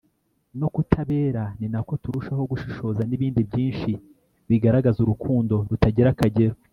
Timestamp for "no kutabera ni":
0.59-1.67